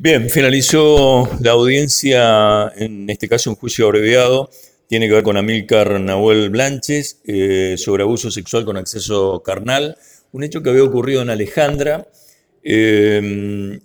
Bien, 0.00 0.30
finalizó 0.30 1.28
la 1.40 1.50
audiencia, 1.50 2.72
en 2.76 3.10
este 3.10 3.28
caso 3.28 3.50
un 3.50 3.56
juicio 3.56 3.86
abreviado, 3.86 4.48
tiene 4.86 5.08
que 5.08 5.14
ver 5.14 5.24
con 5.24 5.36
Amílcar 5.36 5.98
Nahuel 5.98 6.50
Blanches 6.50 7.20
eh, 7.24 7.74
sobre 7.78 8.04
abuso 8.04 8.30
sexual 8.30 8.64
con 8.64 8.76
acceso 8.76 9.42
carnal, 9.42 9.96
un 10.30 10.44
hecho 10.44 10.62
que 10.62 10.70
había 10.70 10.84
ocurrido 10.84 11.22
en 11.22 11.30
Alejandra 11.30 12.06
eh, 12.62 13.80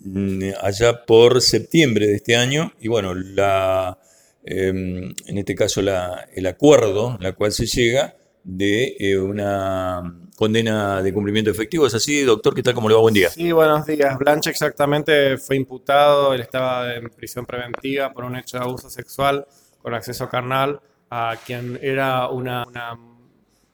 allá 0.62 1.04
por 1.04 1.42
septiembre 1.42 2.06
de 2.06 2.18
este 2.18 2.36
año, 2.36 2.74
y 2.80 2.90
bueno, 2.90 3.16
la, 3.16 3.98
eh, 4.46 4.68
en 4.68 5.38
este 5.40 5.56
caso 5.56 5.82
la, 5.82 6.30
el 6.36 6.46
acuerdo 6.46 7.18
la 7.22 7.32
cual 7.32 7.54
se 7.54 7.66
llega 7.66 8.16
de 8.44 9.18
una 9.20 10.23
condena 10.36 11.02
de 11.02 11.14
cumplimiento 11.14 11.52
efectivo. 11.52 11.86
¿Es 11.86 11.94
así, 11.94 12.24
doctor? 12.24 12.54
¿Qué 12.54 12.64
tal? 12.64 12.74
¿Cómo 12.74 12.90
le 12.90 12.96
va? 12.96 13.02
Buen 13.02 13.14
día. 13.14 13.30
Sí, 13.30 13.52
buenos 13.52 13.86
días. 13.86 14.18
Blanche 14.18 14.50
exactamente 14.50 15.38
fue 15.38 15.56
imputado, 15.56 16.34
él 16.34 16.42
estaba 16.42 16.94
en 16.96 17.10
prisión 17.10 17.46
preventiva 17.46 18.12
por 18.12 18.26
un 18.26 18.36
hecho 18.36 18.58
de 18.58 18.64
abuso 18.64 18.90
sexual 18.90 19.46
con 19.82 19.94
acceso 19.94 20.28
carnal 20.30 20.80
a 21.10 21.38
quien 21.46 21.78
era 21.82 22.28
una, 22.30 22.66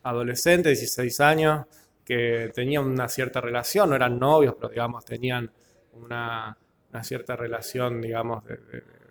adolescente 0.04 0.70
de 0.70 0.76
16 0.76 1.20
años 1.22 1.66
que 2.04 2.52
tenía 2.54 2.82
una 2.82 3.08
cierta 3.08 3.40
relación, 3.40 3.90
no 3.92 3.96
eran 3.96 4.18
novios, 4.18 4.56
pero 4.56 4.70
digamos 4.70 5.06
tenían 5.06 5.50
una, 5.94 6.58
cierta 7.04 7.36
relación, 7.36 8.02
digamos, 8.02 8.44
de 8.46 8.60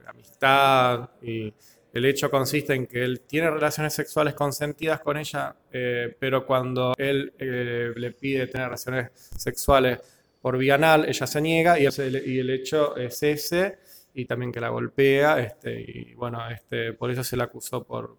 amistad 0.06 1.08
y 1.22 1.54
el 1.98 2.04
hecho 2.04 2.30
consiste 2.30 2.74
en 2.74 2.86
que 2.86 3.02
él 3.04 3.20
tiene 3.20 3.50
relaciones 3.50 3.92
sexuales 3.92 4.34
consentidas 4.34 5.00
con 5.00 5.16
ella, 5.16 5.54
eh, 5.72 6.16
pero 6.18 6.46
cuando 6.46 6.94
él 6.96 7.32
eh, 7.38 7.92
le 7.94 8.12
pide 8.12 8.46
tener 8.46 8.66
relaciones 8.66 9.10
sexuales 9.14 9.98
por 10.40 10.56
vía 10.56 10.76
anal, 10.76 11.06
ella 11.08 11.26
se 11.26 11.40
niega 11.40 11.78
y 11.78 11.86
el, 11.86 12.50
hecho 12.50 12.96
es 12.96 13.22
ese, 13.22 13.78
y 14.14 14.24
también 14.24 14.52
que 14.52 14.60
la 14.60 14.68
golpea, 14.68 15.40
este, 15.40 15.80
y 15.80 16.14
bueno, 16.14 16.48
este, 16.48 16.92
por 16.92 17.10
eso 17.10 17.24
se 17.24 17.36
le 17.36 17.42
acusó 17.42 17.84
por... 17.84 18.16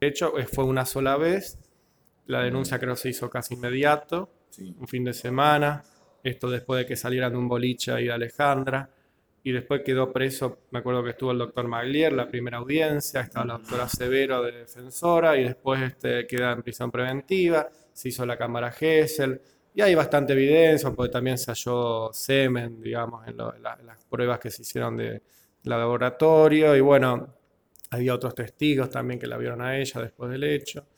De 0.00 0.08
hecho, 0.08 0.38
eh, 0.38 0.46
fue 0.46 0.64
una 0.64 0.86
sola 0.86 1.16
vez, 1.16 1.58
la 2.26 2.42
denuncia 2.42 2.78
creo 2.78 2.96
se 2.96 3.10
hizo 3.10 3.28
casi 3.28 3.54
inmediato, 3.54 4.30
un 4.78 4.88
fin 4.88 5.04
de 5.04 5.12
semana, 5.12 5.84
esto 6.24 6.48
después 6.50 6.80
de 6.80 6.86
que 6.86 6.96
salieran 6.96 7.32
de 7.32 7.38
un 7.38 7.48
boliche 7.48 7.92
ahí 7.92 8.04
de 8.04 8.12
Alejandra 8.12 8.90
y 9.48 9.52
después 9.52 9.80
quedó 9.82 10.12
preso, 10.12 10.58
me 10.72 10.80
acuerdo 10.80 11.02
que 11.02 11.10
estuvo 11.10 11.32
el 11.32 11.38
doctor 11.38 11.66
Maglier, 11.66 12.12
la 12.12 12.28
primera 12.28 12.58
audiencia, 12.58 13.22
estaba 13.22 13.46
la 13.46 13.54
doctora 13.54 13.88
Severo 13.88 14.42
de 14.42 14.52
defensora 14.52 15.38
y 15.38 15.44
después 15.44 15.80
este, 15.80 16.26
queda 16.26 16.52
en 16.52 16.62
prisión 16.62 16.90
preventiva, 16.90 17.66
se 17.90 18.10
hizo 18.10 18.26
la 18.26 18.36
cámara 18.36 18.70
Gesell 18.70 19.40
y 19.74 19.80
hay 19.80 19.94
bastante 19.94 20.34
evidencia 20.34 20.90
porque 20.90 21.10
también 21.10 21.38
se 21.38 21.50
halló 21.50 22.12
semen, 22.12 22.82
digamos, 22.82 23.26
en, 23.26 23.38
las 23.38 24.04
pruebas 24.10 24.38
que 24.38 24.50
se 24.50 24.60
hicieron 24.60 24.98
de, 24.98 25.22
laboratorio 25.62 26.76
y 26.76 26.80
bueno, 26.82 27.34
había 27.90 28.14
otros 28.14 28.34
testigos 28.34 28.90
también 28.90 29.18
que 29.18 29.26
la 29.26 29.38
vieron 29.38 29.62
a 29.62 29.78
ella 29.78 30.02
después 30.02 30.30
del 30.30 30.44
hecho. 30.44 30.88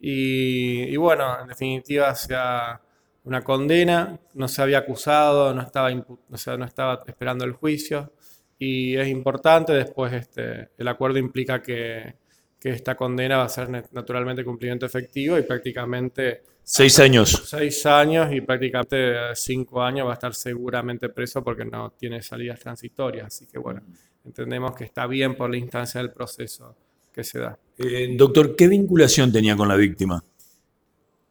Y, 0.00 0.84
y 0.84 0.96
bueno, 0.96 1.40
en 1.40 1.48
definitiva 1.48 2.14
se 2.14 2.36
ha 2.36 2.80
una 3.28 3.44
condena, 3.44 4.18
no 4.32 4.48
se 4.48 4.62
había 4.62 4.78
acusado, 4.78 5.52
no 5.52 5.60
estaba, 5.60 5.90
no 5.92 6.64
estaba 6.64 7.04
esperando 7.06 7.44
el 7.44 7.52
juicio 7.52 8.10
y 8.58 8.96
es 8.96 9.06
importante, 9.08 9.74
después 9.74 10.14
este, 10.14 10.70
el 10.78 10.88
acuerdo 10.88 11.18
implica 11.18 11.62
que, 11.62 12.16
esta 12.60 12.96
condena 12.96 13.38
va 13.38 13.44
a 13.44 13.48
ser 13.48 13.70
naturalmente 13.92 14.44
cumplimiento 14.44 14.84
efectivo 14.84 15.38
y 15.38 15.42
prácticamente... 15.42 16.42
Seis 16.62 16.98
años. 16.98 17.44
Seis 17.46 17.86
años 17.86 18.30
y 18.30 18.42
prácticamente 18.42 19.14
cinco 19.34 19.82
años 19.82 20.06
va 20.06 20.10
a 20.10 20.14
estar 20.14 20.34
seguramente 20.34 21.08
preso 21.08 21.42
porque 21.42 21.64
no 21.64 21.90
tiene 21.92 22.20
salidas 22.20 22.58
transitorias. 22.60 23.28
Así 23.28 23.46
que 23.46 23.58
bueno, 23.58 23.80
entendemos 24.24 24.74
que 24.74 24.84
está 24.84 25.06
bien 25.06 25.34
por 25.34 25.48
la 25.48 25.56
instancia 25.56 26.02
del 26.02 26.10
proceso 26.10 26.76
que 27.10 27.24
se 27.24 27.38
da. 27.38 27.58
Eh, 27.78 28.14
doctor, 28.18 28.54
¿qué 28.54 28.68
vinculación 28.68 29.32
tenía 29.32 29.56
con 29.56 29.68
la 29.68 29.76
víctima? 29.76 30.22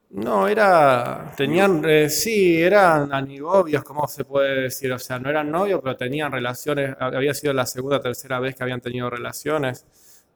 No, 0.09 0.47
era, 0.47 1.33
tenían, 1.35 1.83
eh, 1.85 2.09
sí, 2.09 2.61
eran 2.61 3.13
anigobios, 3.13 3.83
¿cómo 3.83 4.07
se 4.07 4.23
puede 4.23 4.61
decir? 4.63 4.91
O 4.93 4.99
sea, 4.99 5.19
no 5.19 5.29
eran 5.29 5.51
novios, 5.51 5.81
pero 5.83 5.97
tenían 5.97 6.31
relaciones, 6.31 6.95
había 6.97 7.33
sido 7.33 7.51
la 7.53 7.65
segunda 7.65 7.97
o 7.97 8.01
tercera 8.01 8.39
vez 8.39 8.55
que 8.55 8.63
habían 8.63 8.79
tenido 8.79 9.09
relaciones, 9.09 9.85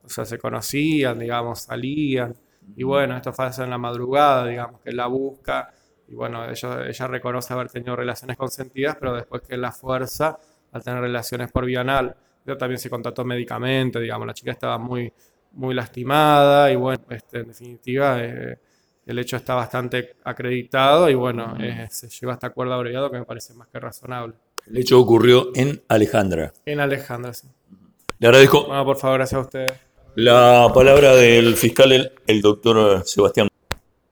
o 0.03 0.09
sea, 0.09 0.25
se 0.25 0.37
conocían, 0.37 1.19
digamos, 1.19 1.61
salían, 1.61 2.35
y 2.75 2.83
bueno, 2.83 3.15
esto 3.15 3.31
fue 3.31 3.47
en 3.59 3.69
la 3.69 3.77
madrugada, 3.77 4.45
digamos, 4.47 4.81
que 4.81 4.89
él 4.89 4.97
la 4.97 5.07
busca, 5.07 5.73
y 6.07 6.15
bueno, 6.15 6.49
ella, 6.49 6.85
ella 6.87 7.07
reconoce 7.07 7.53
haber 7.53 7.69
tenido 7.69 7.95
relaciones 7.95 8.35
consentidas, 8.35 8.97
pero 8.99 9.13
después 9.13 9.41
que 9.47 9.55
la 9.55 9.71
fuerza 9.71 10.37
al 10.73 10.83
tener 10.83 10.99
relaciones 10.99 11.49
por 11.49 11.65
vía 11.65 11.79
anal, 11.81 12.15
también 12.59 12.77
se 12.79 12.89
contrató 12.89 13.23
medicamente, 13.23 14.01
digamos, 14.01 14.27
la 14.27 14.33
chica 14.33 14.51
estaba 14.51 14.77
muy, 14.77 15.13
muy 15.53 15.73
lastimada, 15.73 16.69
y 16.71 16.75
bueno, 16.75 17.03
este, 17.09 17.39
en 17.39 17.47
definitiva... 17.47 18.21
Eh, 18.21 18.59
el 19.05 19.19
hecho 19.19 19.35
está 19.35 19.55
bastante 19.55 20.15
acreditado 20.23 21.09
y 21.09 21.15
bueno, 21.15 21.55
eh, 21.59 21.87
se 21.89 22.07
lleva 22.09 22.33
hasta 22.33 22.47
acuerdo 22.47 22.73
abreviado 22.73 23.11
que 23.11 23.19
me 23.19 23.25
parece 23.25 23.53
más 23.53 23.67
que 23.67 23.79
razonable. 23.79 24.35
El 24.67 24.77
hecho 24.77 24.99
ocurrió 24.99 25.49
en 25.55 25.81
Alejandra. 25.87 26.53
En 26.65 26.79
Alejandra, 26.79 27.33
sí. 27.33 27.47
Le 28.19 28.27
agradezco. 28.27 28.67
Bueno, 28.67 28.85
por 28.85 28.97
favor, 28.97 29.17
gracias 29.17 29.39
a 29.39 29.41
ustedes. 29.41 29.73
La 30.15 30.69
palabra 30.73 31.15
del 31.15 31.55
fiscal, 31.55 32.11
el 32.27 32.41
doctor 32.41 33.03
Sebastián. 33.05 33.50